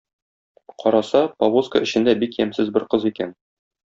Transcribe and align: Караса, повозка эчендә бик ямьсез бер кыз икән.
Караса, 0.83 1.21
повозка 1.43 1.83
эчендә 1.89 2.17
бик 2.25 2.39
ямьсез 2.45 2.75
бер 2.79 2.87
кыз 2.95 3.09
икән. 3.13 3.37